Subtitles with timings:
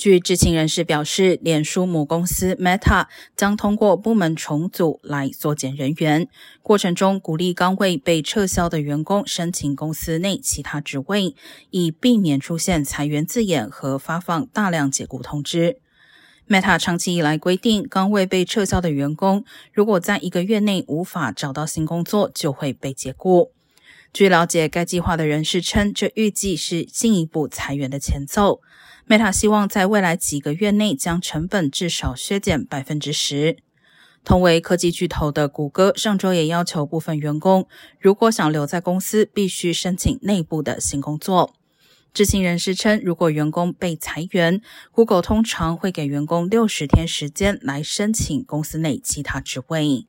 [0.00, 3.06] 据知情人士表示，脸书母公司 Meta
[3.36, 6.26] 将通过部门重组来缩减人员，
[6.62, 11.34] 过程中鼓励岗位被撤销的员工申请公司内其他职位，
[11.68, 15.76] 以避免出现裁员字眼和发放大量解雇通知。
[16.48, 23.52] Meta 长期以来规定，岗位被撤销的员工如果在一个月内无法找到新工作，就会被解雇。
[24.12, 28.60] 据了解，该计划的人士称，这预计是进一步裁员的前奏。
[29.08, 33.58] Meta 希望在未来几个月内将成本至少削减百分之十。
[34.24, 37.66] 同为科技巨头的谷歌上周也要求部分员工，
[37.98, 41.54] 如果想留在公司，必须申请内部的新工作。
[42.12, 50.06] 知情人士称，如果员工被裁员，Google 通常会给员工六十天时间来申请公司内其他职位。